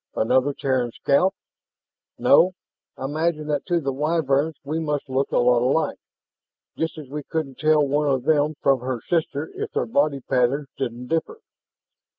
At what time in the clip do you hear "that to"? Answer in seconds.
3.49-3.79